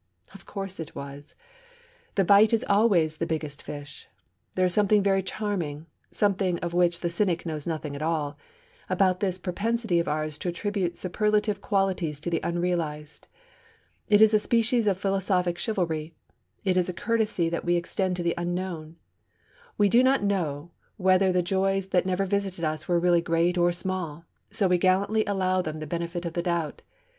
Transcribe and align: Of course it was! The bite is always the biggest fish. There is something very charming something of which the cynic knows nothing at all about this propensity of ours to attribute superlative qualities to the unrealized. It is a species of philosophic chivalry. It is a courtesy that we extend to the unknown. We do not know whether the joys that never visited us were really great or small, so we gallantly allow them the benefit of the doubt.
Of 0.33 0.47
course 0.47 0.79
it 0.79 0.95
was! 0.95 1.35
The 2.15 2.23
bite 2.25 2.53
is 2.53 2.65
always 2.67 3.17
the 3.17 3.27
biggest 3.27 3.61
fish. 3.61 4.07
There 4.55 4.65
is 4.65 4.73
something 4.73 5.03
very 5.03 5.21
charming 5.21 5.85
something 6.09 6.57
of 6.61 6.73
which 6.73 7.01
the 7.01 7.07
cynic 7.07 7.45
knows 7.45 7.67
nothing 7.67 7.95
at 7.95 8.01
all 8.01 8.35
about 8.89 9.19
this 9.19 9.37
propensity 9.37 9.99
of 9.99 10.07
ours 10.07 10.39
to 10.39 10.49
attribute 10.49 10.95
superlative 10.97 11.61
qualities 11.61 12.19
to 12.21 12.31
the 12.31 12.39
unrealized. 12.43 13.27
It 14.07 14.23
is 14.23 14.33
a 14.33 14.39
species 14.39 14.87
of 14.87 14.97
philosophic 14.99 15.59
chivalry. 15.59 16.15
It 16.65 16.77
is 16.77 16.89
a 16.89 16.93
courtesy 16.93 17.47
that 17.49 17.63
we 17.63 17.75
extend 17.75 18.15
to 18.15 18.23
the 18.23 18.33
unknown. 18.39 18.95
We 19.77 19.87
do 19.87 20.01
not 20.01 20.23
know 20.23 20.71
whether 20.97 21.31
the 21.31 21.43
joys 21.43 21.89
that 21.89 22.07
never 22.07 22.25
visited 22.25 22.63
us 22.65 22.87
were 22.87 22.99
really 22.99 23.21
great 23.21 23.55
or 23.55 23.71
small, 23.71 24.25
so 24.49 24.67
we 24.67 24.79
gallantly 24.79 25.23
allow 25.25 25.61
them 25.61 25.77
the 25.79 25.85
benefit 25.85 26.25
of 26.25 26.33
the 26.33 26.41
doubt. 26.41 26.81